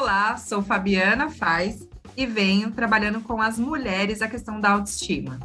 Olá, 0.00 0.34
sou 0.38 0.62
Fabiana 0.62 1.28
Faz 1.28 1.86
e 2.16 2.24
venho 2.24 2.70
trabalhando 2.70 3.20
com 3.20 3.38
as 3.38 3.58
mulheres 3.58 4.22
a 4.22 4.28
questão 4.28 4.58
da 4.58 4.70
autoestima. 4.70 5.38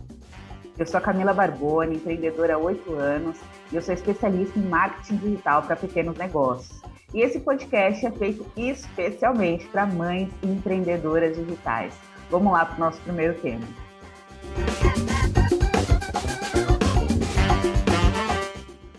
Eu 0.77 0.87
sou 0.87 0.97
a 0.97 1.01
Camila 1.01 1.33
Barboni, 1.33 1.97
empreendedora 1.97 2.55
há 2.55 2.57
oito 2.57 2.93
anos 2.93 3.37
e 3.69 3.75
eu 3.75 3.81
sou 3.81 3.93
especialista 3.93 4.57
em 4.57 4.61
marketing 4.61 5.17
digital 5.17 5.63
para 5.63 5.75
pequenos 5.75 6.17
negócios. 6.17 6.81
E 7.13 7.19
esse 7.19 7.41
podcast 7.41 8.05
é 8.05 8.11
feito 8.11 8.49
especialmente 8.55 9.67
para 9.67 9.85
mães 9.85 10.29
e 10.41 10.47
empreendedoras 10.47 11.35
digitais. 11.35 11.93
Vamos 12.31 12.53
lá 12.53 12.65
para 12.65 12.77
o 12.77 12.79
nosso 12.79 13.01
primeiro 13.01 13.33
tema. 13.41 13.67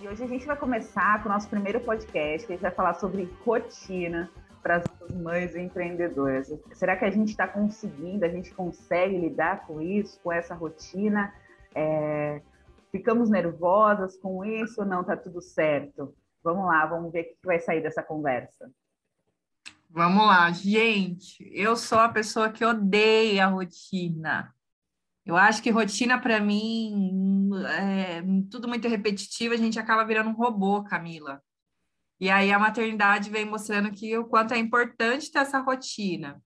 E 0.03 0.07
hoje 0.07 0.23
a 0.23 0.27
gente 0.27 0.45
vai 0.45 0.57
começar 0.57 1.23
com 1.23 1.31
o 1.31 1.33
nosso 1.33 1.49
primeiro 1.49 1.81
podcast, 1.81 2.47
que 2.47 2.53
a 2.53 2.57
gente 2.57 2.63
vai 2.63 2.73
falar 2.73 2.93
sobre 2.93 3.27
rotina 3.43 4.31
para 4.67 4.79
as 4.79 5.15
mães 5.15 5.55
empreendedoras. 5.55 6.53
Será 6.73 6.97
que 6.97 7.05
a 7.05 7.11
gente 7.11 7.29
está 7.29 7.47
conseguindo, 7.47 8.25
a 8.25 8.29
gente 8.29 8.53
consegue 8.53 9.17
lidar 9.17 9.65
com 9.65 9.81
isso, 9.81 10.19
com 10.21 10.33
essa 10.33 10.57
rotina? 10.57 11.33
É, 11.73 12.43
ficamos 12.91 13.31
nervosas 13.31 14.17
com 14.17 14.45
isso 14.45 14.81
ou 14.81 14.87
não? 14.87 15.03
Está 15.03 15.17
tudo 15.17 15.41
certo? 15.41 16.13
Vamos 16.43 16.67
lá, 16.67 16.85
vamos 16.85 17.13
ver 17.13 17.21
o 17.21 17.25
que 17.25 17.37
vai 17.45 17.61
sair 17.61 17.81
dessa 17.81 18.03
conversa. 18.03 18.69
Vamos 19.89 20.27
lá, 20.27 20.51
gente. 20.51 21.49
Eu 21.55 21.77
sou 21.77 22.01
a 22.01 22.09
pessoa 22.09 22.51
que 22.51 22.65
odeia 22.65 23.47
rotina. 23.47 24.53
Eu 25.25 25.37
acho 25.37 25.63
que 25.63 25.71
rotina 25.71 26.21
para 26.21 26.41
mim 26.41 27.51
é 27.79 28.21
tudo 28.51 28.67
muito 28.67 28.89
repetitivo, 28.89 29.55
a 29.55 29.57
gente 29.57 29.79
acaba 29.79 30.05
virando 30.05 30.31
um 30.31 30.37
robô, 30.37 30.83
Camila. 30.83 31.41
E 32.19 32.31
aí 32.31 32.51
a 32.51 32.59
maternidade 32.59 33.31
vem 33.31 33.45
mostrando 33.45 33.91
que 33.91 34.17
o 34.17 34.27
quanto 34.27 34.55
é 34.55 34.59
importante 34.59 35.31
ter 35.31 35.41
essa 35.41 35.61
rotina. 35.61 36.43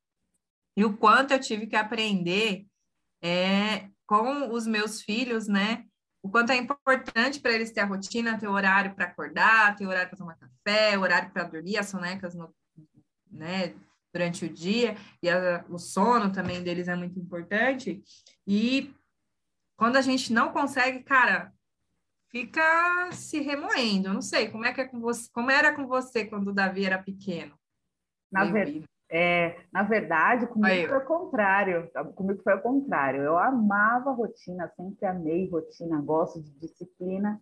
E 0.77 0.85
o 0.85 0.97
quanto 0.97 1.33
eu 1.33 1.41
tive 1.41 1.67
que 1.67 1.77
aprender 1.77 2.67
é, 3.23 3.89
com 4.07 4.53
os 4.53 4.67
meus 4.67 5.03
filhos, 5.03 5.47
né? 5.47 5.85
O 6.23 6.29
quanto 6.29 6.51
é 6.53 6.57
importante 6.57 7.41
para 7.41 7.53
eles 7.53 7.71
ter 7.71 7.81
a 7.81 7.87
rotina, 7.87 8.39
ter 8.39 8.49
horário 8.49 8.95
para 8.95 9.07
acordar, 9.07 9.75
ter 9.77 9.87
horário 9.87 10.09
para 10.09 10.19
tomar 10.19 10.37
café, 10.37 10.99
horário 10.99 11.31
para 11.31 11.45
dormir, 11.45 11.79
as 11.79 11.89
sonecas 11.89 12.35
no, 12.35 12.55
né, 13.31 13.75
durante 14.13 14.45
o 14.45 14.53
dia, 14.53 14.97
e 15.23 15.31
a, 15.31 15.65
o 15.69 15.79
sono 15.79 16.33
também 16.33 16.63
deles 16.63 16.89
é 16.89 16.97
muito 16.97 17.19
importante. 17.19 18.03
E 18.47 18.95
quando 19.77 19.97
a 19.97 20.03
gente 20.03 20.33
não 20.33 20.53
consegue, 20.53 21.03
cara, 21.03 21.55
fica 22.31 23.11
se 23.13 23.41
remoendo. 23.41 24.09
Eu 24.09 24.15
não 24.15 24.23
sei 24.23 24.49
como 24.49 24.65
é 24.65 24.73
que 24.73 24.81
é 24.81 24.85
com 24.87 25.01
você, 25.01 25.29
como 25.33 25.51
era 25.51 25.75
com 25.75 25.87
você 25.87 26.25
quando 26.25 26.49
o 26.49 26.55
Davi 26.55 26.85
era 26.85 27.03
pequeno. 27.03 27.55
Na, 28.31 28.45
ver, 28.45 28.85
é, 29.11 29.57
na 29.73 29.83
verdade, 29.83 30.47
comigo 30.47 30.89
foi 30.89 30.99
o 30.99 31.05
contrário. 31.05 31.91
Comigo 32.15 32.43
foi 32.43 32.55
o 32.55 32.63
contrário. 32.63 33.23
Eu 33.23 33.39
amava 33.39 34.13
rotina, 34.13 34.69
sempre 34.77 35.07
amei 35.07 35.49
rotina, 35.51 36.01
gosto 36.01 36.41
de 36.41 36.53
disciplina, 36.53 37.41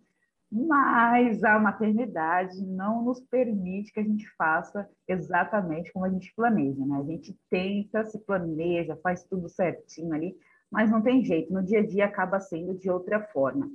mas 0.51 1.43
a 1.43 1.59
maternidade 1.59 2.59
não 2.65 3.03
nos 3.03 3.21
permite 3.21 3.93
que 3.93 3.99
a 3.99 4.03
gente 4.03 4.27
faça 4.35 4.89
exatamente 5.07 5.93
como 5.93 6.05
a 6.05 6.09
gente 6.09 6.33
planeja, 6.35 6.83
né? 6.83 6.97
A 6.97 7.03
gente 7.03 7.37
tenta, 7.51 8.03
se 8.05 8.17
planeja, 8.17 8.97
faz 9.03 9.23
tudo 9.23 9.47
certinho 9.47 10.11
ali, 10.11 10.35
mas 10.71 10.89
não 10.89 11.03
tem 11.03 11.23
jeito. 11.23 11.53
No 11.53 11.63
dia 11.63 11.81
a 11.81 11.85
dia 11.85 12.05
acaba 12.05 12.39
sendo 12.39 12.73
de 12.73 12.89
outra 12.89 13.21
forma. 13.27 13.69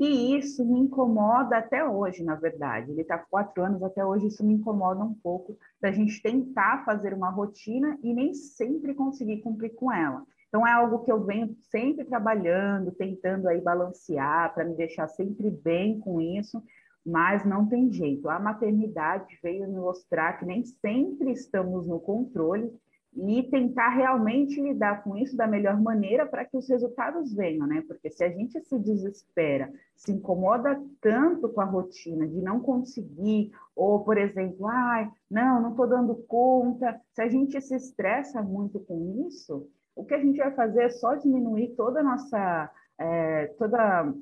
E 0.00 0.34
isso 0.34 0.64
me 0.64 0.80
incomoda 0.80 1.58
até 1.58 1.86
hoje, 1.86 2.24
na 2.24 2.34
verdade. 2.34 2.90
Ele 2.90 3.02
está 3.02 3.18
com 3.18 3.28
quatro 3.28 3.62
anos, 3.62 3.82
até 3.82 4.02
hoje 4.02 4.28
isso 4.28 4.42
me 4.42 4.54
incomoda 4.54 5.04
um 5.04 5.12
pouco, 5.12 5.58
da 5.78 5.92
gente 5.92 6.22
tentar 6.22 6.86
fazer 6.86 7.12
uma 7.12 7.28
rotina 7.28 7.98
e 8.02 8.14
nem 8.14 8.32
sempre 8.32 8.94
conseguir 8.94 9.42
cumprir 9.42 9.74
com 9.74 9.92
ela. 9.92 10.24
Então 10.48 10.66
é 10.66 10.72
algo 10.72 11.00
que 11.00 11.12
eu 11.12 11.22
venho 11.22 11.54
sempre 11.70 12.06
trabalhando, 12.06 12.92
tentando 12.92 13.46
aí 13.46 13.60
balancear 13.60 14.54
para 14.54 14.64
me 14.64 14.74
deixar 14.74 15.06
sempre 15.06 15.50
bem 15.50 16.00
com 16.00 16.18
isso, 16.18 16.62
mas 17.04 17.44
não 17.44 17.68
tem 17.68 17.92
jeito. 17.92 18.26
A 18.30 18.38
maternidade 18.38 19.38
veio 19.42 19.68
me 19.68 19.78
mostrar 19.78 20.38
que 20.38 20.46
nem 20.46 20.64
sempre 20.64 21.30
estamos 21.32 21.86
no 21.86 22.00
controle 22.00 22.72
e 23.12 23.42
tentar 23.50 23.88
realmente 23.88 24.60
lidar 24.60 25.02
com 25.02 25.16
isso 25.16 25.36
da 25.36 25.46
melhor 25.46 25.80
maneira 25.80 26.24
para 26.24 26.44
que 26.44 26.56
os 26.56 26.68
resultados 26.68 27.34
venham, 27.34 27.66
né? 27.66 27.82
Porque 27.86 28.08
se 28.08 28.22
a 28.22 28.28
gente 28.28 28.60
se 28.60 28.78
desespera, 28.78 29.72
se 29.96 30.12
incomoda 30.12 30.80
tanto 31.00 31.48
com 31.48 31.60
a 31.60 31.64
rotina 31.64 32.26
de 32.26 32.40
não 32.40 32.60
conseguir, 32.60 33.50
ou, 33.74 34.04
por 34.04 34.16
exemplo, 34.16 34.66
ai, 34.68 35.10
não, 35.28 35.60
não 35.60 35.70
estou 35.70 35.88
dando 35.88 36.14
conta, 36.28 37.00
se 37.12 37.20
a 37.20 37.28
gente 37.28 37.60
se 37.60 37.74
estressa 37.74 38.42
muito 38.42 38.78
com 38.78 39.26
isso, 39.28 39.68
o 39.96 40.04
que 40.04 40.14
a 40.14 40.20
gente 40.20 40.38
vai 40.38 40.52
fazer 40.52 40.84
é 40.84 40.90
só 40.90 41.16
diminuir 41.16 41.74
toda 41.76 42.00
a 42.00 42.04
nossa, 42.04 42.70
é, 42.96 43.46
toda 43.58 44.14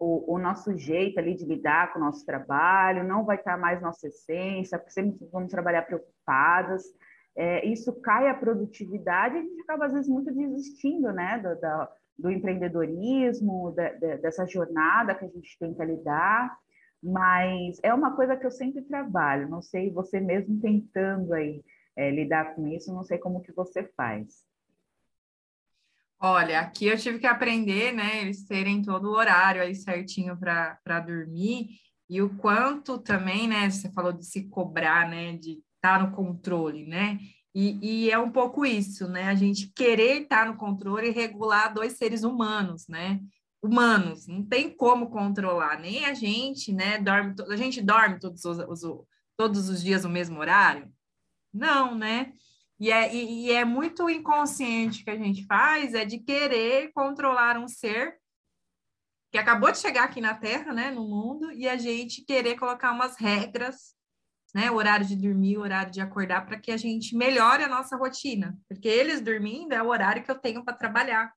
o, 0.00 0.34
o, 0.34 0.38
nosso 0.38 0.76
jeito 0.76 1.18
ali 1.18 1.34
de 1.34 1.44
lidar 1.44 1.92
com 1.92 2.00
o 2.00 2.02
nosso 2.02 2.26
trabalho, 2.26 3.04
não 3.04 3.24
vai 3.24 3.36
estar 3.36 3.56
mais 3.56 3.80
nossa 3.80 4.08
essência, 4.08 4.78
porque 4.78 4.92
sempre 4.92 5.28
vamos 5.30 5.50
trabalhar 5.50 5.82
preocupadas 5.82 6.82
é, 7.36 7.66
isso 7.66 7.92
cai 8.00 8.28
a 8.28 8.34
produtividade 8.34 9.34
e 9.34 9.38
a 9.38 9.42
gente 9.42 9.60
acaba, 9.62 9.86
às 9.86 9.92
vezes, 9.92 10.08
muito 10.08 10.32
desistindo 10.32 11.12
né, 11.12 11.38
do, 11.38 11.88
do 12.18 12.30
empreendedorismo, 12.30 13.72
da, 13.72 13.92
da, 13.94 14.16
dessa 14.16 14.46
jornada 14.46 15.14
que 15.14 15.24
a 15.24 15.28
gente 15.28 15.58
tenta 15.58 15.84
lidar, 15.84 16.56
mas 17.02 17.78
é 17.82 17.92
uma 17.92 18.14
coisa 18.14 18.36
que 18.36 18.46
eu 18.46 18.50
sempre 18.50 18.82
trabalho, 18.82 19.48
não 19.48 19.60
sei, 19.60 19.90
você 19.90 20.20
mesmo 20.20 20.60
tentando 20.60 21.34
aí 21.34 21.62
é, 21.96 22.10
lidar 22.10 22.54
com 22.54 22.66
isso, 22.68 22.94
não 22.94 23.02
sei 23.02 23.18
como 23.18 23.42
que 23.42 23.52
você 23.52 23.84
faz. 23.96 24.44
Olha, 26.20 26.60
aqui 26.60 26.86
eu 26.86 26.96
tive 26.96 27.18
que 27.18 27.26
aprender, 27.26 27.92
né, 27.92 28.22
eles 28.22 28.46
terem 28.46 28.80
todo 28.80 29.10
o 29.10 29.16
horário 29.16 29.60
aí 29.60 29.74
certinho 29.74 30.38
para 30.38 31.00
dormir, 31.00 31.68
e 32.08 32.22
o 32.22 32.36
quanto 32.36 32.98
também, 32.98 33.48
né, 33.48 33.68
você 33.68 33.90
falou 33.92 34.12
de 34.12 34.24
se 34.24 34.48
cobrar, 34.48 35.08
né, 35.08 35.36
de 35.36 35.63
tá 35.84 35.98
no 35.98 36.12
controle, 36.12 36.86
né? 36.86 37.18
E, 37.54 38.06
e, 38.06 38.10
é 38.10 38.18
um 38.18 38.30
pouco 38.30 38.64
isso, 38.64 39.06
né? 39.06 39.28
A 39.28 39.34
gente 39.34 39.70
querer 39.76 40.22
estar 40.22 40.46
tá 40.46 40.50
no 40.50 40.56
controle 40.56 41.08
e 41.08 41.12
regular 41.12 41.74
dois 41.74 41.92
seres 41.98 42.24
humanos, 42.24 42.88
né? 42.88 43.20
Humanos, 43.62 44.26
não 44.26 44.42
tem 44.42 44.74
como 44.74 45.10
controlar, 45.10 45.78
nem 45.78 46.06
a 46.06 46.14
gente, 46.14 46.72
né? 46.72 46.98
Dorme, 46.98 47.34
a 47.50 47.56
gente 47.56 47.82
dorme 47.82 48.18
todos 48.18 48.42
os, 48.46 48.58
os 48.58 49.04
todos 49.36 49.68
os 49.68 49.82
dias 49.82 50.04
no 50.04 50.10
mesmo 50.10 50.38
horário? 50.40 50.90
Não, 51.52 51.94
né? 51.94 52.32
E 52.80 52.90
é, 52.90 53.14
e, 53.14 53.46
e 53.46 53.52
é 53.52 53.64
muito 53.64 54.08
inconsciente 54.08 55.04
que 55.04 55.10
a 55.10 55.16
gente 55.16 55.44
faz, 55.44 55.92
é 55.92 56.04
de 56.06 56.18
querer 56.18 56.92
controlar 56.94 57.58
um 57.58 57.68
ser 57.68 58.16
que 59.30 59.38
acabou 59.38 59.70
de 59.70 59.78
chegar 59.78 60.04
aqui 60.04 60.20
na 60.20 60.34
Terra, 60.34 60.72
né, 60.72 60.90
no 60.90 61.06
mundo, 61.06 61.52
e 61.52 61.68
a 61.68 61.76
gente 61.76 62.24
querer 62.24 62.56
colocar 62.56 62.92
umas 62.92 63.16
regras 63.16 63.94
né? 64.54 64.70
O 64.70 64.76
horário 64.76 65.04
de 65.04 65.16
dormir, 65.16 65.58
o 65.58 65.62
horário 65.62 65.90
de 65.90 66.00
acordar, 66.00 66.46
para 66.46 66.58
que 66.58 66.70
a 66.70 66.76
gente 66.76 67.16
melhore 67.16 67.64
a 67.64 67.68
nossa 67.68 67.96
rotina, 67.96 68.56
porque 68.68 68.86
eles 68.86 69.20
dormindo 69.20 69.72
é 69.72 69.82
o 69.82 69.88
horário 69.88 70.22
que 70.22 70.30
eu 70.30 70.38
tenho 70.38 70.64
para 70.64 70.76
trabalhar. 70.76 71.32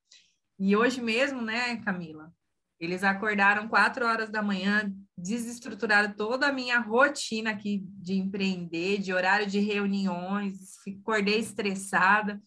E 0.58 0.76
hoje 0.76 1.00
mesmo, 1.00 1.42
né, 1.42 1.76
Camila? 1.78 2.32
Eles 2.78 3.02
acordaram 3.02 3.66
quatro 3.66 4.06
horas 4.06 4.30
da 4.30 4.40
manhã, 4.40 4.92
desestruturaram 5.16 6.14
toda 6.14 6.46
a 6.46 6.52
minha 6.52 6.78
rotina 6.78 7.50
aqui 7.50 7.82
de 7.84 8.14
empreender, 8.14 8.98
de 8.98 9.12
horário 9.12 9.48
de 9.48 9.58
reuniões, 9.58 10.76
acordei 11.00 11.40
estressada. 11.40 12.40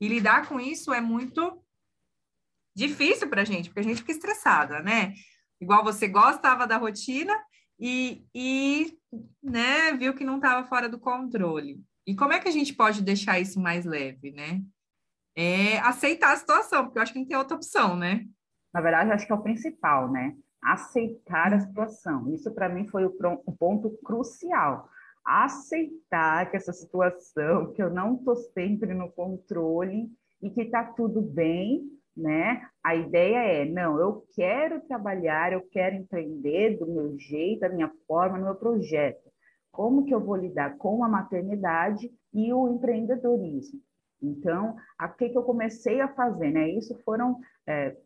E 0.00 0.06
lidar 0.06 0.48
com 0.48 0.60
isso 0.60 0.94
é 0.94 1.00
muito 1.00 1.60
difícil 2.76 3.28
para 3.28 3.42
a 3.42 3.44
gente, 3.44 3.68
porque 3.68 3.80
a 3.80 3.82
gente 3.84 3.98
fica 3.98 4.12
estressada, 4.12 4.80
né? 4.80 5.14
Igual 5.60 5.82
você 5.82 6.06
gostava 6.06 6.64
da 6.64 6.76
rotina 6.76 7.36
e, 7.84 8.24
e 8.32 8.96
né, 9.42 9.92
viu 9.94 10.14
que 10.14 10.22
não 10.22 10.36
estava 10.36 10.64
fora 10.68 10.88
do 10.88 11.00
controle. 11.00 11.82
E 12.06 12.14
como 12.14 12.32
é 12.32 12.38
que 12.38 12.46
a 12.46 12.52
gente 12.52 12.72
pode 12.72 13.02
deixar 13.02 13.40
isso 13.40 13.58
mais 13.60 13.84
leve, 13.84 14.30
né? 14.30 14.62
É 15.36 15.78
aceitar 15.80 16.32
a 16.32 16.36
situação, 16.36 16.84
porque 16.84 16.98
eu 16.98 17.02
acho 17.02 17.12
que 17.12 17.18
não 17.18 17.26
tem 17.26 17.36
outra 17.36 17.56
opção, 17.56 17.96
né? 17.96 18.24
Na 18.72 18.80
verdade, 18.80 19.10
acho 19.10 19.26
que 19.26 19.32
é 19.32 19.34
o 19.34 19.42
principal, 19.42 20.12
né? 20.12 20.36
Aceitar 20.62 21.52
a 21.52 21.58
situação. 21.58 22.32
Isso 22.32 22.52
para 22.52 22.68
mim 22.68 22.86
foi 22.86 23.04
o, 23.04 23.12
o 23.44 23.52
ponto 23.52 23.90
crucial. 24.04 24.88
Aceitar 25.24 26.52
que 26.52 26.56
essa 26.56 26.72
situação, 26.72 27.72
que 27.72 27.82
eu 27.82 27.90
não 27.90 28.14
estou 28.14 28.36
sempre 28.36 28.94
no 28.94 29.10
controle 29.10 30.08
e 30.40 30.50
que 30.50 30.62
está 30.62 30.84
tudo 30.84 31.20
bem, 31.20 31.82
né? 32.16 32.62
A 32.82 32.94
ideia 32.94 33.38
é, 33.38 33.64
não, 33.64 33.98
eu 33.98 34.24
quero 34.34 34.80
trabalhar, 34.82 35.52
eu 35.52 35.62
quero 35.70 35.96
empreender 35.96 36.78
do 36.78 36.86
meu 36.86 37.18
jeito, 37.18 37.60
da 37.60 37.68
minha 37.68 37.90
forma, 38.06 38.38
no 38.38 38.44
meu 38.44 38.54
projeto. 38.54 39.30
Como 39.70 40.04
que 40.04 40.14
eu 40.14 40.20
vou 40.20 40.36
lidar 40.36 40.76
com 40.76 41.02
a 41.02 41.08
maternidade 41.08 42.12
e 42.32 42.52
o 42.52 42.68
empreendedorismo? 42.68 43.80
Então, 44.22 44.76
o 45.00 45.08
que, 45.16 45.30
que 45.30 45.38
eu 45.38 45.42
comecei 45.42 46.00
a 46.00 46.08
fazer, 46.08 46.50
né? 46.50 46.68
Isso 46.70 46.94
foram... 47.04 47.40
É, 47.66 47.96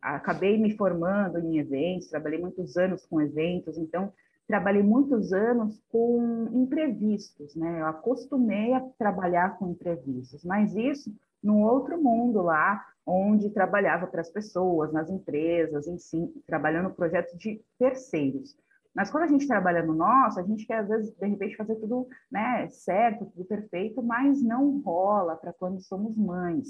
acabei 0.00 0.58
me 0.58 0.76
formando 0.76 1.38
em 1.38 1.58
eventos, 1.58 2.08
trabalhei 2.08 2.40
muitos 2.40 2.76
anos 2.76 3.04
com 3.06 3.20
eventos, 3.20 3.76
então 3.76 4.12
trabalhei 4.46 4.82
muitos 4.82 5.32
anos 5.32 5.80
com 5.88 6.48
imprevistos, 6.52 7.54
né? 7.54 7.80
Eu 7.80 7.86
acostumei 7.86 8.72
a 8.72 8.80
trabalhar 8.98 9.58
com 9.58 9.70
imprevistos, 9.70 10.44
mas 10.44 10.74
isso 10.74 11.14
no 11.42 11.58
outro 11.60 12.02
mundo 12.02 12.42
lá, 12.42 12.84
onde 13.06 13.50
trabalhava 13.50 14.06
para 14.06 14.20
as 14.20 14.30
pessoas, 14.30 14.92
nas 14.92 15.08
empresas, 15.08 15.86
em 15.86 15.98
si, 15.98 16.30
trabalhando 16.46 16.90
projetos 16.90 17.38
de 17.38 17.62
terceiros. 17.78 18.56
Mas 18.94 19.10
quando 19.10 19.24
a 19.24 19.28
gente 19.28 19.46
trabalha 19.46 19.82
no 19.82 19.94
nosso, 19.94 20.40
a 20.40 20.42
gente 20.42 20.66
quer, 20.66 20.78
às 20.78 20.88
vezes, 20.88 21.14
de 21.14 21.26
repente, 21.26 21.56
fazer 21.56 21.76
tudo 21.76 22.08
né, 22.30 22.68
certo, 22.68 23.26
tudo 23.26 23.44
perfeito, 23.44 24.02
mas 24.02 24.42
não 24.42 24.80
rola 24.80 25.36
para 25.36 25.52
quando 25.52 25.80
somos 25.80 26.16
mães. 26.16 26.68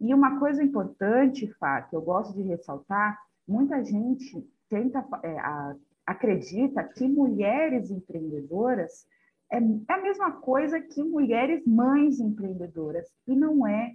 E 0.00 0.12
uma 0.12 0.38
coisa 0.38 0.62
importante, 0.62 1.52
Fá, 1.58 1.82
que 1.82 1.94
eu 1.94 2.02
gosto 2.02 2.34
de 2.34 2.42
ressaltar, 2.48 3.18
muita 3.46 3.84
gente 3.84 4.44
tenta, 4.68 5.06
é, 5.22 5.38
a, 5.38 5.76
acredita 6.06 6.82
que 6.82 7.06
mulheres 7.06 7.90
empreendedoras 7.90 9.06
é, 9.50 9.58
é 9.58 9.92
a 9.92 10.02
mesma 10.02 10.32
coisa 10.32 10.80
que 10.80 11.02
mulheres 11.02 11.64
mães 11.66 12.18
empreendedoras, 12.20 13.06
e 13.26 13.36
não 13.36 13.66
é, 13.66 13.94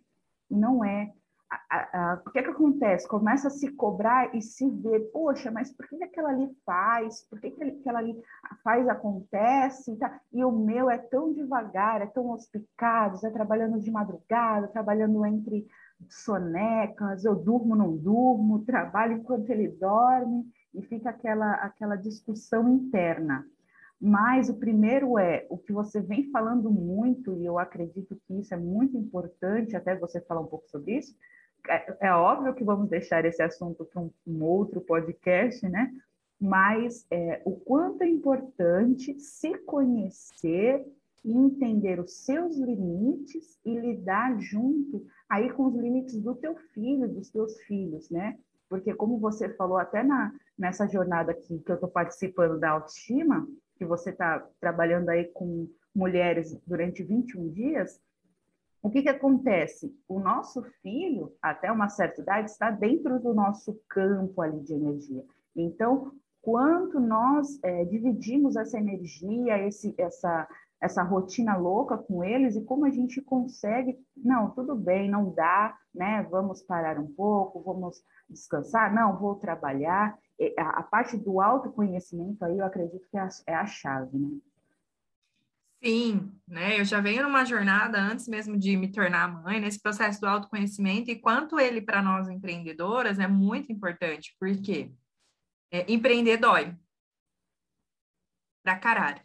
não 0.56 0.83
é 0.83 1.12
o 2.25 2.30
que, 2.31 2.39
é 2.39 2.44
que 2.44 2.50
acontece? 2.50 3.07
Começa 3.07 3.48
a 3.48 3.51
se 3.51 3.69
cobrar 3.74 4.33
e 4.36 4.42
se 4.42 4.69
ver, 4.69 5.12
poxa, 5.12 5.51
mas 5.51 5.71
por 5.71 5.88
que 5.88 6.01
aquela 6.01 6.30
ali 6.30 6.50
faz? 6.65 7.27
Por 7.30 7.39
que 7.39 7.48
aquela 7.48 8.00
ali 8.00 8.15
faz, 8.63 8.88
acontece? 8.88 9.98
Tá? 9.98 10.19
E 10.31 10.44
o 10.44 10.51
meu 10.51 10.89
é 10.89 10.98
tão 10.98 11.33
devagar, 11.33 12.01
é 12.01 12.06
tão 12.06 12.31
hospicado, 12.31 13.25
é 13.25 13.30
trabalhando 13.30 13.80
de 13.80 13.92
madrugada, 13.92 14.68
trabalhando 14.69 15.25
entre 15.25 15.68
sonecas, 16.09 17.25
eu 17.25 17.36
durmo, 17.36 17.75
não 17.75 17.95
durmo, 17.95 18.65
trabalho 18.65 19.18
enquanto 19.18 19.50
ele 19.50 19.68
dorme, 19.68 20.45
e 20.74 20.81
fica 20.81 21.09
aquela, 21.09 21.53
aquela 21.56 21.95
discussão 21.95 22.68
interna. 22.69 23.45
Mas 24.01 24.50
o 24.50 24.56
primeiro 24.56 25.19
é 25.19 25.45
o 25.48 25.57
que 25.59 25.71
você 25.71 26.01
vem 26.01 26.31
falando 26.31 26.71
muito, 26.71 27.38
e 27.38 27.45
eu 27.45 27.59
acredito 27.59 28.19
que 28.25 28.39
isso 28.39 28.51
é 28.51 28.57
muito 28.57 28.98
importante, 28.98 29.75
até 29.75 29.95
você 29.95 30.19
falar 30.21 30.42
um 30.42 30.48
pouco 30.48 30.68
sobre 30.69 30.98
isso, 30.98 31.15
é, 31.69 32.07
é 32.07 32.12
óbvio 32.12 32.56
que 32.56 32.63
vamos 32.63 32.89
deixar 32.89 33.24
esse 33.25 33.44
assunto 33.44 33.86
para 33.86 34.01
um, 34.01 34.09
um 34.25 34.44
outro 34.44 34.81
podcast, 34.81 35.68
né? 35.69 35.94
Mas 36.39 37.06
é, 37.12 37.44
o 37.45 37.51
quanto 37.51 38.01
é 38.01 38.07
importante 38.07 39.19
se 39.19 39.56
conhecer 39.59 40.83
e 41.24 41.38
entender 41.38 42.00
os 42.00 42.25
seus 42.25 42.57
limites 42.57 43.59
e 43.63 43.77
lidar 43.77 44.39
junto 44.39 45.06
aí 45.30 45.51
com 45.51 45.68
os 45.68 45.75
limites 45.75 46.19
do 46.19 46.33
teu 46.33 46.56
filho, 46.74 47.07
dos 47.07 47.30
teus 47.30 47.59
filhos, 47.62 48.09
né? 48.09 48.39
Porque 48.68 48.95
como 48.95 49.19
você 49.19 49.50
falou 49.50 49.77
até 49.77 50.01
na, 50.01 50.33
nessa 50.57 50.88
jornada 50.88 51.31
aqui 51.33 51.59
que 51.59 51.71
eu 51.71 51.75
estou 51.75 51.89
participando 51.89 52.59
da 52.59 52.71
autoestima, 52.71 53.48
que 53.81 53.86
você 53.86 54.12
está 54.12 54.48
trabalhando 54.60 55.10
aí 55.10 55.25
com 55.25 55.68
mulheres 55.94 56.56
durante 56.68 57.01
21 57.01 57.50
dias, 57.50 58.00
o 58.80 58.92
que, 58.92 59.01
que 59.01 59.10
acontece? 59.10 59.92
O 60.07 60.19
nosso 60.19 60.62
filho, 60.83 61.33
até 61.42 61.72
uma 61.72 61.89
certa 61.89 62.22
idade, 62.22 62.51
está 62.51 62.69
dentro 62.69 63.19
do 63.19 63.33
nosso 63.33 63.81
campo 63.89 64.39
ali 64.39 64.60
de 64.60 64.74
energia. 64.74 65.25
Então, 65.56 66.12
quanto 66.44 67.00
nós 67.00 67.60
é, 67.63 67.83
dividimos 67.86 68.56
essa 68.56 68.78
energia, 68.78 69.57
esse, 69.66 69.95
essa, 69.98 70.48
essa 70.80 71.01
rotina 71.01 71.57
louca 71.57 71.98
com 71.98 72.24
eles 72.24 72.56
e 72.56 72.63
como 72.63 72.86
a 72.86 72.92
gente 72.92 73.19
consegue, 73.19 73.98
não, 74.16 74.51
tudo 74.51 74.75
bem, 74.75 75.10
não 75.10 75.34
dá, 75.34 75.75
né? 75.94 76.22
Vamos 76.30 76.62
parar 76.62 77.00
um 77.00 77.07
pouco, 77.07 77.63
vamos 77.63 78.04
descansar, 78.30 78.94
não, 78.94 79.18
vou 79.18 79.36
trabalhar. 79.36 80.16
A, 80.57 80.79
a 80.79 80.83
parte 80.83 81.17
do 81.17 81.39
autoconhecimento 81.39 82.43
aí 82.43 82.57
eu 82.57 82.65
acredito 82.65 83.07
que 83.09 83.17
é 83.17 83.21
a, 83.21 83.29
é 83.47 83.55
a 83.55 83.65
chave, 83.65 84.17
né? 84.17 84.39
Sim, 85.83 86.31
né? 86.47 86.79
Eu 86.79 86.85
já 86.85 87.01
venho 87.01 87.23
numa 87.23 87.43
jornada 87.43 87.99
antes 87.99 88.27
mesmo 88.27 88.55
de 88.57 88.77
me 88.77 88.91
tornar 88.91 89.27
mãe, 89.27 89.59
nesse 89.59 89.81
processo 89.81 90.21
do 90.21 90.27
autoconhecimento, 90.27 91.09
e 91.09 91.19
quanto 91.19 91.59
ele, 91.59 91.81
para 91.81 92.03
nós 92.03 92.29
empreendedoras, 92.29 93.17
é 93.17 93.27
muito 93.27 93.71
importante, 93.71 94.35
porque 94.39 94.91
é, 95.71 95.91
empreender 95.91 96.38
dói. 96.38 96.77
Pra 98.63 98.77
caralho. 98.77 99.21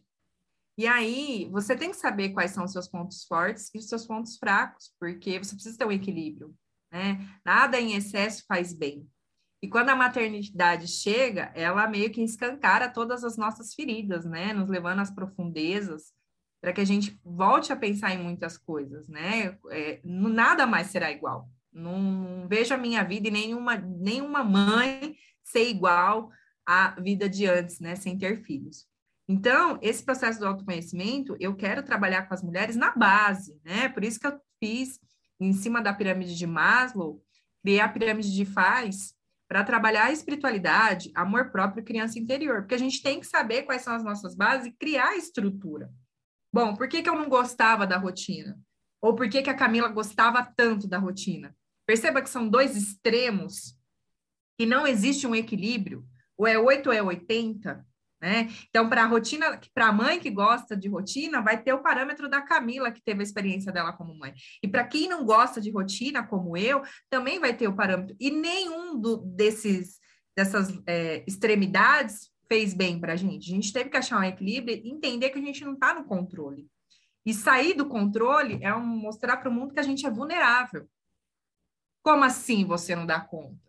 E 0.79 0.87
aí, 0.87 1.49
você 1.51 1.77
tem 1.77 1.91
que 1.91 1.97
saber 1.97 2.31
quais 2.31 2.53
são 2.53 2.65
os 2.65 2.73
seus 2.73 2.89
pontos 2.89 3.25
fortes 3.27 3.71
e 3.75 3.79
os 3.79 3.89
seus 3.89 4.07
pontos 4.07 4.39
fracos, 4.39 4.95
porque 4.99 5.39
você 5.39 5.55
precisa 5.55 5.77
ter 5.77 5.87
um 5.87 5.93
equilíbrio, 5.93 6.57
né? 6.91 7.19
Nada 7.45 7.79
em 7.79 7.95
excesso 7.95 8.45
faz 8.47 8.73
bem. 8.73 9.07
E 9.63 9.69
quando 9.69 9.89
a 9.89 9.97
maternidade 9.97 10.87
chega, 10.87 11.51
ela 11.55 11.89
meio 11.89 12.11
que 12.11 12.23
escancara 12.23 12.89
todas 12.89 13.25
as 13.25 13.37
nossas 13.37 13.75
feridas, 13.75 14.25
né? 14.25 14.53
Nos 14.53 14.69
levando 14.69 15.01
às 15.01 15.11
profundezas 15.11 16.13
para 16.61 16.73
que 16.73 16.81
a 16.81 16.85
gente 16.85 17.19
volte 17.25 17.73
a 17.73 17.77
pensar 17.77 18.13
em 18.13 18.23
muitas 18.23 18.59
coisas, 18.59 19.09
né? 19.09 19.57
É, 19.71 20.01
nada 20.05 20.67
mais 20.67 20.89
será 20.89 21.11
igual. 21.11 21.49
Não 21.73 22.47
vejo 22.49 22.75
a 22.75 22.79
minha 22.79 23.03
vida 23.03 23.29
e 23.29 23.31
nenhuma, 23.31 23.77
nenhuma 23.77 24.45
mãe 24.45 25.17
ser 25.43 25.69
igual 25.69 26.31
à 26.67 26.99
vida 27.01 27.29
de 27.29 27.47
antes, 27.47 27.81
né? 27.81 27.97
Sem 27.97 28.19
ter 28.19 28.43
filhos. 28.43 28.87
Então, 29.29 29.79
esse 29.83 30.05
processo 30.05 30.39
do 30.39 30.47
autoconhecimento, 30.47 31.37
eu 31.41 31.57
quero 31.57 31.83
trabalhar 31.83 32.29
com 32.29 32.35
as 32.35 32.43
mulheres 32.43 32.77
na 32.77 32.95
base, 32.95 33.59
né? 33.65 33.89
Por 33.89 34.05
isso 34.05 34.21
que 34.21 34.27
eu 34.27 34.39
fiz, 34.63 35.01
em 35.41 35.53
cima 35.53 35.83
da 35.83 35.93
pirâmide 35.93 36.37
de 36.37 36.47
Maslow, 36.47 37.23
criei 37.63 37.81
a 37.81 37.89
pirâmide 37.89 38.33
de 38.33 38.45
Faz 38.45 39.16
para 39.49 39.65
trabalhar 39.65 40.07
a 40.07 40.13
espiritualidade, 40.13 41.11
amor 41.15 41.51
próprio 41.51 41.85
criança 41.85 42.19
interior, 42.19 42.63
porque 42.63 42.75
a 42.75 42.79
gente 42.79 43.03
tem 43.03 43.21
que 43.21 43.27
saber 43.27 43.63
quais 43.63 43.83
são 43.83 43.95
as 43.95 44.03
nossas 44.03 44.35
bases 44.35 44.67
e 44.67 44.73
criar 44.73 45.17
estrutura. 45.17 45.91
Bom, 46.53 46.75
por 46.75 46.89
que, 46.89 47.03
que 47.03 47.09
eu 47.09 47.15
não 47.15 47.29
gostava 47.29 47.87
da 47.87 47.97
rotina? 47.97 48.59
Ou 49.01 49.15
por 49.15 49.29
que, 49.29 49.43
que 49.43 49.51
a 49.51 49.57
Camila 49.57 49.89
gostava 49.89 50.45
tanto 50.57 50.89
da 50.89 50.99
rotina? 50.99 51.55
Perceba 51.87 52.21
que 52.21 52.31
são 52.31 52.49
dois 52.49 52.77
extremos 52.77 53.79
e 54.59 54.67
não 54.67 54.87
existe 54.87 55.27
um 55.27 55.35
equilíbrio. 55.35 56.05
Ou 56.37 56.47
é 56.47 56.59
8 56.59 56.89
ou 56.89 56.93
é 56.93 57.03
80, 57.03 57.87
né? 58.21 58.49
Então, 58.69 58.89
para 58.89 59.03
a 59.03 59.07
rotina, 59.07 59.61
para 59.75 59.89
a 59.89 59.93
mãe 59.93 60.19
que 60.19 60.31
gosta 60.31 60.77
de 60.77 60.89
rotina, 60.89 61.43
vai 61.43 61.63
ter 61.63 61.73
o 61.73 61.83
parâmetro 61.83 62.29
da 62.29 62.41
Camila, 62.41 62.91
que 62.91 63.03
teve 63.03 63.21
a 63.21 63.23
experiência 63.23 63.71
dela 63.71 63.93
como 63.93 64.17
mãe. 64.19 64.33
E 64.63 64.69
para 64.69 64.85
quem 64.85 65.09
não 65.09 65.25
gosta 65.25 65.61
de 65.61 65.71
rotina, 65.71 66.27
como 66.27 66.57
eu, 66.57 66.83
também 67.11 67.39
vai 67.39 67.55
ter 67.55 67.69
o 67.69 67.77
parâmetro. 67.77 68.17
E 68.19 68.31
nenhum 68.31 68.99
do, 68.99 69.19
desses, 69.19 70.01
dessas 70.35 70.73
é, 70.87 71.25
extremidades 71.27 72.31
fez 72.49 72.73
bem 72.73 72.99
para 72.99 73.13
a 73.13 73.17
gente. 73.17 73.51
A 73.51 73.55
gente 73.55 73.73
teve 73.73 73.91
que 73.91 73.97
achar 73.97 74.19
um 74.19 74.25
equilíbrio 74.25 74.77
e 74.77 74.91
entender 74.91 75.31
que 75.31 75.39
a 75.39 75.43
gente 75.43 75.65
não 75.65 75.75
está 75.75 75.95
no 75.95 76.05
controle. 76.05 76.67
E 77.25 77.35
sair 77.35 77.75
do 77.75 77.87
controle 77.87 78.59
é 78.63 78.75
um, 78.75 78.87
mostrar 78.87 79.37
para 79.39 79.51
o 79.51 79.53
mundo 79.53 79.75
que 79.75 79.81
a 79.81 79.83
gente 79.83 80.07
é 80.07 80.11
vulnerável. 80.11 80.89
Como 82.03 82.23
assim 82.23 82.65
você 82.65 82.95
não 82.95 83.05
dá 83.05 83.21
conta? 83.21 83.66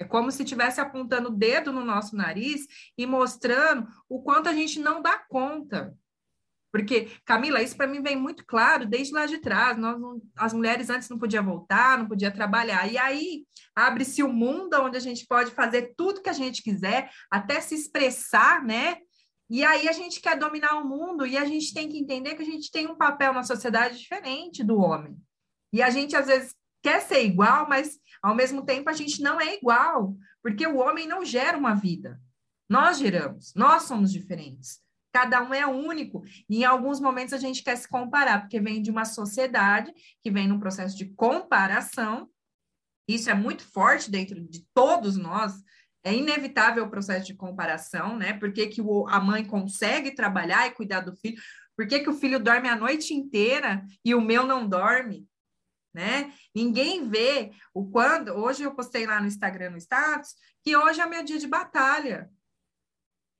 É 0.00 0.04
como 0.04 0.32
se 0.32 0.42
estivesse 0.42 0.80
apontando 0.80 1.28
o 1.28 1.36
dedo 1.36 1.70
no 1.70 1.84
nosso 1.84 2.16
nariz 2.16 2.66
e 2.96 3.04
mostrando 3.04 3.86
o 4.08 4.22
quanto 4.22 4.48
a 4.48 4.54
gente 4.54 4.80
não 4.80 5.02
dá 5.02 5.18
conta. 5.28 5.94
Porque, 6.72 7.10
Camila, 7.26 7.60
isso 7.60 7.76
para 7.76 7.86
mim 7.86 8.00
vem 8.00 8.16
muito 8.16 8.46
claro 8.46 8.86
desde 8.86 9.12
lá 9.12 9.26
de 9.26 9.38
trás. 9.38 9.76
Nós 9.76 10.00
as 10.36 10.54
mulheres 10.54 10.88
antes 10.88 11.08
não 11.10 11.18
podiam 11.18 11.44
voltar, 11.44 11.98
não 11.98 12.08
podiam 12.08 12.32
trabalhar. 12.32 12.90
E 12.90 12.96
aí 12.96 13.44
abre-se 13.76 14.22
o 14.22 14.28
um 14.28 14.32
mundo 14.32 14.80
onde 14.80 14.96
a 14.96 15.00
gente 15.00 15.26
pode 15.26 15.50
fazer 15.50 15.92
tudo 15.96 16.22
que 16.22 16.30
a 16.30 16.34
gente 16.34 16.62
quiser, 16.62 17.10
até 17.30 17.60
se 17.60 17.74
expressar, 17.74 18.64
né? 18.64 18.96
E 19.50 19.64
aí 19.64 19.86
a 19.86 19.92
gente 19.92 20.20
quer 20.20 20.38
dominar 20.38 20.78
o 20.78 20.88
mundo 20.88 21.26
e 21.26 21.36
a 21.36 21.44
gente 21.44 21.74
tem 21.74 21.88
que 21.88 21.98
entender 21.98 22.36
que 22.36 22.42
a 22.42 22.46
gente 22.46 22.70
tem 22.70 22.86
um 22.86 22.96
papel 22.96 23.34
na 23.34 23.42
sociedade 23.42 23.98
diferente 23.98 24.64
do 24.64 24.78
homem. 24.78 25.14
E 25.72 25.82
a 25.82 25.90
gente 25.90 26.16
às 26.16 26.28
vezes 26.28 26.54
quer 26.82 27.00
ser 27.00 27.24
igual, 27.24 27.68
mas 27.68 27.98
ao 28.22 28.34
mesmo 28.34 28.64
tempo 28.64 28.88
a 28.90 28.92
gente 28.92 29.22
não 29.22 29.40
é 29.40 29.56
igual, 29.56 30.16
porque 30.42 30.66
o 30.66 30.78
homem 30.78 31.06
não 31.06 31.24
gera 31.24 31.56
uma 31.56 31.74
vida. 31.74 32.20
Nós 32.68 32.98
geramos, 32.98 33.52
nós 33.54 33.84
somos 33.84 34.12
diferentes. 34.12 34.80
Cada 35.12 35.42
um 35.42 35.52
é 35.52 35.66
único. 35.66 36.22
E 36.48 36.58
em 36.58 36.64
alguns 36.64 37.00
momentos 37.00 37.34
a 37.34 37.38
gente 37.38 37.64
quer 37.64 37.76
se 37.76 37.88
comparar, 37.88 38.42
porque 38.42 38.60
vem 38.60 38.80
de 38.80 38.90
uma 38.90 39.04
sociedade 39.04 39.92
que 40.22 40.30
vem 40.30 40.46
num 40.46 40.60
processo 40.60 40.96
de 40.96 41.06
comparação. 41.06 42.28
Isso 43.08 43.28
é 43.28 43.34
muito 43.34 43.64
forte 43.64 44.10
dentro 44.10 44.40
de 44.40 44.64
todos 44.72 45.16
nós. 45.16 45.54
É 46.04 46.14
inevitável 46.14 46.84
o 46.84 46.90
processo 46.90 47.26
de 47.26 47.34
comparação, 47.34 48.16
né? 48.16 48.32
Por 48.34 48.52
que, 48.52 48.68
que 48.68 48.80
o, 48.80 49.06
a 49.08 49.20
mãe 49.20 49.44
consegue 49.44 50.14
trabalhar 50.14 50.66
e 50.68 50.70
cuidar 50.70 51.00
do 51.00 51.14
filho? 51.16 51.42
Por 51.76 51.86
que, 51.86 52.00
que 52.00 52.08
o 52.08 52.14
filho 52.14 52.38
dorme 52.38 52.68
a 52.68 52.76
noite 52.76 53.12
inteira 53.12 53.84
e 54.04 54.14
o 54.14 54.20
meu 54.20 54.46
não 54.46 54.66
dorme? 54.66 55.26
Né? 55.92 56.32
Ninguém 56.54 57.08
vê 57.08 57.50
o 57.74 57.90
quando. 57.90 58.30
Hoje 58.30 58.62
eu 58.62 58.74
postei 58.74 59.06
lá 59.06 59.20
no 59.20 59.26
Instagram 59.26 59.70
no 59.70 59.76
status 59.76 60.34
que 60.62 60.76
hoje 60.76 61.00
é 61.00 61.06
meu 61.06 61.24
dia 61.24 61.38
de 61.38 61.48
batalha. 61.48 62.30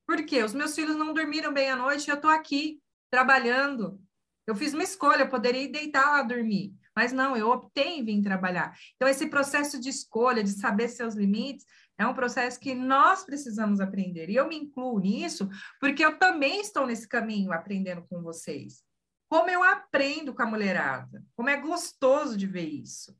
Por 0.05 0.25
quê? 0.25 0.43
Os 0.43 0.53
meus 0.53 0.75
filhos 0.75 0.97
não 0.97 1.13
dormiram 1.13 1.53
bem 1.53 1.69
à 1.69 1.75
noite 1.75 2.09
eu 2.09 2.15
estou 2.15 2.29
aqui 2.29 2.81
trabalhando. 3.09 4.01
Eu 4.45 4.55
fiz 4.55 4.73
uma 4.73 4.83
escolha, 4.83 5.21
eu 5.21 5.29
poderia 5.29 5.71
deitar 5.71 6.11
lá 6.11 6.23
dormir, 6.23 6.73
mas 6.95 7.13
não, 7.13 7.37
eu 7.37 7.49
optei 7.49 7.99
em 7.99 8.03
vir 8.03 8.21
trabalhar. 8.21 8.75
Então, 8.95 9.07
esse 9.07 9.27
processo 9.27 9.79
de 9.79 9.87
escolha, 9.87 10.43
de 10.43 10.51
saber 10.51 10.89
seus 10.89 11.15
limites, 11.15 11.65
É 11.97 12.07
um 12.07 12.15
processo 12.15 12.59
que 12.59 12.73
nós 12.73 13.23
precisamos 13.23 13.79
aprender. 13.79 14.27
E 14.27 14.35
eu 14.35 14.47
me 14.47 14.57
incluo 14.57 14.99
nisso 14.99 15.47
porque 15.79 16.03
eu 16.03 16.17
também 16.17 16.59
estou 16.59 16.87
nesse 16.87 17.07
caminho 17.07 17.53
aprendendo 17.53 18.01
com 18.09 18.23
vocês. 18.23 18.83
Como 19.31 19.49
eu 19.49 19.63
aprendo 19.63 20.33
com 20.33 20.41
a 20.41 20.45
mulherada, 20.45 21.23
como 21.37 21.47
é 21.47 21.55
gostoso 21.55 22.35
de 22.37 22.45
ver 22.45 22.67
isso. 22.67 23.17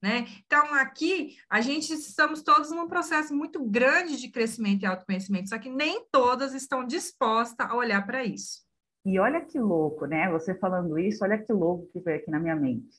Né? 0.00 0.24
Então, 0.46 0.72
aqui, 0.74 1.38
a 1.50 1.60
gente 1.60 1.92
estamos 1.92 2.40
todos 2.40 2.70
num 2.70 2.86
processo 2.86 3.34
muito 3.34 3.60
grande 3.64 4.16
de 4.16 4.28
crescimento 4.28 4.84
e 4.84 4.86
autoconhecimento, 4.86 5.48
só 5.48 5.58
que 5.58 5.68
nem 5.68 6.06
todas 6.12 6.54
estão 6.54 6.86
dispostas 6.86 7.68
a 7.68 7.74
olhar 7.74 8.06
para 8.06 8.24
isso. 8.24 8.60
E 9.04 9.18
olha 9.18 9.44
que 9.44 9.58
louco, 9.58 10.06
né? 10.06 10.30
Você 10.30 10.54
falando 10.54 10.96
isso, 10.96 11.24
olha 11.24 11.36
que 11.36 11.52
louco 11.52 11.88
que 11.92 11.98
veio 11.98 12.18
aqui 12.18 12.30
na 12.30 12.38
minha 12.38 12.54
mente. 12.54 12.96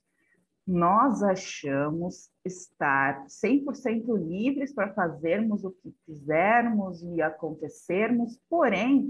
Nós 0.68 1.24
achamos 1.24 2.30
estar 2.44 3.28
100% 3.28 4.28
livres 4.28 4.74
para 4.74 4.94
fazermos 4.94 5.64
o 5.64 5.72
que 5.72 5.96
quisermos 6.06 7.02
e 7.02 7.22
acontecermos, 7.22 8.38
porém, 8.50 9.10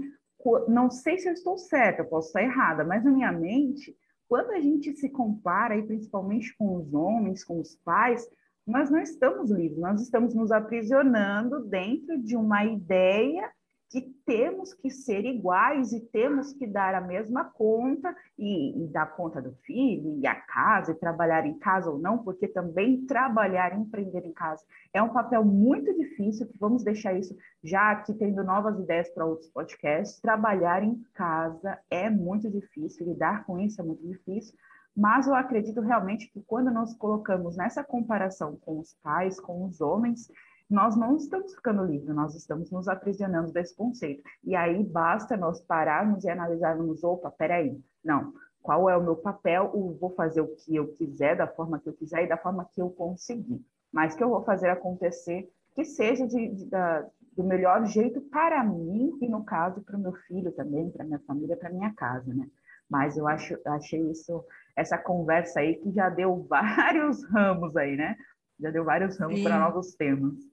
não 0.68 0.90
sei 0.90 1.18
se 1.18 1.28
eu 1.28 1.32
estou 1.32 1.56
certa, 1.56 2.02
eu 2.02 2.06
posso 2.06 2.28
estar 2.28 2.42
errada, 2.42 2.84
mas 2.84 3.04
na 3.04 3.10
minha 3.10 3.32
mente, 3.32 3.96
quando 4.28 4.50
a 4.50 4.60
gente 4.60 4.94
se 4.96 5.08
compara, 5.08 5.76
e 5.76 5.82
principalmente 5.82 6.56
com 6.56 6.76
os 6.76 6.92
homens, 6.94 7.44
com 7.44 7.60
os 7.60 7.76
pais, 7.84 8.28
nós 8.66 8.90
não 8.90 9.00
estamos 9.00 9.50
livres, 9.50 9.78
nós 9.78 10.00
estamos 10.00 10.34
nos 10.34 10.50
aprisionando 10.52 11.64
dentro 11.64 12.18
de 12.22 12.36
uma 12.36 12.64
ideia 12.64 13.50
que 13.92 14.00
temos 14.24 14.72
que 14.72 14.88
ser 14.88 15.26
iguais 15.26 15.92
e 15.92 16.00
temos 16.00 16.54
que 16.54 16.66
dar 16.66 16.94
a 16.94 17.00
mesma 17.00 17.44
conta 17.44 18.16
e, 18.38 18.82
e, 18.82 18.88
dar 18.88 19.14
conta 19.14 19.42
do 19.42 19.52
filho 19.66 20.18
e 20.18 20.26
a 20.26 20.34
casa 20.34 20.92
e 20.92 20.94
trabalhar 20.94 21.44
em 21.44 21.58
casa 21.58 21.90
ou 21.90 21.98
não, 21.98 22.16
porque 22.16 22.48
também 22.48 23.04
trabalhar 23.04 23.78
empreender 23.78 24.24
em 24.24 24.32
casa 24.32 24.64
é 24.94 25.02
um 25.02 25.10
papel 25.10 25.44
muito 25.44 25.92
difícil, 25.94 26.46
que 26.46 26.56
vamos 26.58 26.82
deixar 26.82 27.12
isso 27.12 27.36
já 27.62 27.90
aqui 27.90 28.14
tendo 28.14 28.42
novas 28.42 28.78
ideias 28.80 29.10
para 29.10 29.26
outros 29.26 29.50
podcasts. 29.50 30.18
Trabalhar 30.20 30.82
em 30.82 30.98
casa 31.12 31.78
é 31.90 32.08
muito 32.08 32.50
difícil, 32.50 33.06
lidar 33.06 33.44
com 33.44 33.58
isso 33.58 33.78
é 33.78 33.84
muito 33.84 34.06
difícil, 34.06 34.54
mas 34.96 35.26
eu 35.26 35.34
acredito 35.34 35.82
realmente 35.82 36.30
que 36.32 36.42
quando 36.42 36.70
nós 36.70 36.94
colocamos 36.94 37.56
nessa 37.58 37.84
comparação 37.84 38.56
com 38.56 38.80
os 38.80 38.94
pais, 39.02 39.38
com 39.38 39.66
os 39.66 39.82
homens, 39.82 40.30
nós 40.72 40.96
não 40.96 41.16
estamos 41.16 41.54
ficando 41.54 41.84
livres, 41.84 42.14
nós 42.14 42.34
estamos 42.34 42.70
nos 42.70 42.88
aprisionando 42.88 43.52
desse 43.52 43.76
conceito. 43.76 44.22
E 44.42 44.56
aí 44.56 44.82
basta 44.82 45.36
nós 45.36 45.60
pararmos 45.60 46.24
e 46.24 46.30
analisarmos, 46.30 47.04
opa, 47.04 47.30
peraí, 47.30 47.78
não, 48.02 48.32
qual 48.62 48.88
é 48.88 48.96
o 48.96 49.02
meu 49.02 49.16
papel, 49.16 49.70
eu 49.74 49.96
vou 50.00 50.10
fazer 50.14 50.40
o 50.40 50.54
que 50.56 50.74
eu 50.74 50.88
quiser, 50.94 51.36
da 51.36 51.46
forma 51.46 51.78
que 51.78 51.88
eu 51.88 51.92
quiser 51.92 52.24
e 52.24 52.28
da 52.28 52.38
forma 52.38 52.68
que 52.72 52.80
eu 52.80 52.88
conseguir. 52.90 53.60
Mas 53.92 54.14
que 54.14 54.24
eu 54.24 54.30
vou 54.30 54.42
fazer 54.44 54.70
acontecer 54.70 55.50
que 55.74 55.84
seja 55.84 56.26
de, 56.26 56.48
de, 56.48 56.66
da, 56.66 57.06
do 57.36 57.44
melhor 57.44 57.84
jeito 57.86 58.20
para 58.22 58.62
mim 58.64 59.18
e, 59.20 59.28
no 59.28 59.44
caso, 59.44 59.82
para 59.82 59.96
o 59.96 60.00
meu 60.00 60.14
filho 60.26 60.52
também, 60.52 60.90
para 60.90 61.04
minha 61.04 61.20
família, 61.20 61.56
para 61.56 61.70
minha 61.70 61.92
casa, 61.94 62.32
né? 62.32 62.46
Mas 62.88 63.16
eu 63.16 63.26
acho, 63.26 63.58
achei 63.66 64.00
isso, 64.10 64.44
essa 64.76 64.96
conversa 64.96 65.60
aí 65.60 65.76
que 65.76 65.90
já 65.92 66.08
deu 66.08 66.44
vários 66.48 67.24
ramos 67.24 67.76
aí, 67.76 67.96
né? 67.96 68.16
Já 68.60 68.70
deu 68.70 68.84
vários 68.84 69.18
ramos 69.18 69.42
para 69.42 69.58
novos 69.58 69.94
temas. 69.94 70.51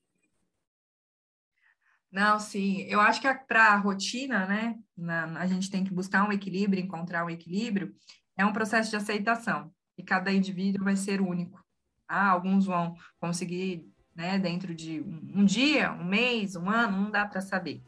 Não, 2.11 2.39
sim. 2.39 2.81
Eu 2.83 2.99
acho 2.99 3.21
que 3.21 3.31
para 3.47 3.73
a 3.73 3.77
rotina, 3.77 4.45
né, 4.47 4.75
na, 4.97 5.25
a 5.39 5.45
gente 5.45 5.69
tem 5.69 5.83
que 5.83 5.93
buscar 5.93 6.27
um 6.27 6.31
equilíbrio, 6.31 6.83
encontrar 6.83 7.25
um 7.25 7.29
equilíbrio. 7.29 7.93
É 8.35 8.45
um 8.45 8.53
processo 8.53 8.89
de 8.89 8.95
aceitação 8.95 9.71
e 9.97 10.03
cada 10.03 10.31
indivíduo 10.31 10.83
vai 10.83 10.95
ser 10.95 11.21
único. 11.21 11.63
Ah, 12.07 12.29
alguns 12.29 12.65
vão 12.65 12.95
conseguir, 13.19 13.85
né, 14.15 14.39
dentro 14.39 14.73
de 14.73 15.01
um, 15.01 15.41
um 15.41 15.45
dia, 15.45 15.91
um 15.91 16.05
mês, 16.05 16.55
um 16.55 16.69
ano, 16.69 16.97
não 16.97 17.11
dá 17.11 17.25
para 17.25 17.41
saber. 17.41 17.83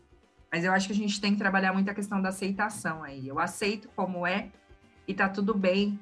Mas 0.51 0.63
eu 0.63 0.73
acho 0.73 0.87
que 0.87 0.93
a 0.93 0.95
gente 0.95 1.19
tem 1.19 1.31
que 1.31 1.39
trabalhar 1.39 1.73
muito 1.73 1.89
a 1.89 1.93
questão 1.93 2.21
da 2.21 2.29
aceitação 2.29 3.03
aí. 3.03 3.27
Eu 3.27 3.39
aceito 3.39 3.89
como 3.95 4.27
é 4.27 4.51
e 5.07 5.13
tá 5.13 5.27
tudo 5.29 5.55
bem, 5.55 5.99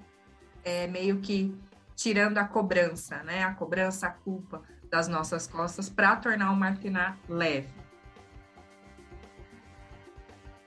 é 0.64 0.88
meio 0.88 1.20
que 1.22 1.56
tirando 1.96 2.38
a 2.38 2.46
cobrança, 2.46 3.24
né? 3.24 3.44
A 3.44 3.54
cobrança, 3.54 4.08
a 4.08 4.12
culpa 4.12 4.64
das 4.90 5.08
nossas 5.08 5.46
costas 5.46 5.90
para 5.90 6.16
tornar 6.16 6.52
o 6.52 6.56
marketing 6.56 6.96
leve. 7.28 7.70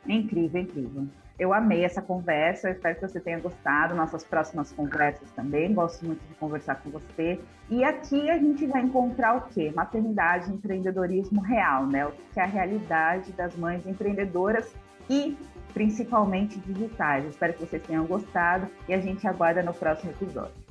É 0.08 0.12
incrível, 0.12 0.60
é 0.60 0.64
incrível. 0.64 1.06
Eu 1.38 1.52
amei 1.52 1.84
essa 1.84 2.02
conversa, 2.02 2.68
eu 2.68 2.72
espero 2.72 2.94
que 2.94 3.00
você 3.00 3.18
tenha 3.18 3.40
gostado. 3.40 3.94
Nossas 3.94 4.22
próximas 4.22 4.70
conversas 4.72 5.30
também, 5.32 5.72
gosto 5.72 6.04
muito 6.04 6.20
de 6.26 6.34
conversar 6.34 6.76
com 6.76 6.90
você. 6.90 7.40
E 7.70 7.82
aqui 7.84 8.30
a 8.30 8.38
gente 8.38 8.66
vai 8.66 8.82
encontrar 8.82 9.36
o 9.36 9.40
quê? 9.42 9.72
Maternidade 9.74 10.52
empreendedorismo 10.52 11.40
real, 11.40 11.86
né? 11.86 12.06
O 12.06 12.12
que 12.32 12.38
é 12.38 12.42
a 12.42 12.46
realidade 12.46 13.32
das 13.32 13.56
mães 13.56 13.86
empreendedoras 13.86 14.72
e 15.08 15.36
principalmente 15.72 16.58
digitais. 16.60 17.24
espero 17.26 17.54
que 17.54 17.60
vocês 17.60 17.82
tenham 17.82 18.04
gostado 18.04 18.68
e 18.88 18.94
a 18.94 19.00
gente 19.00 19.26
aguarda 19.26 19.62
no 19.62 19.72
próximo 19.72 20.10
episódio. 20.10 20.61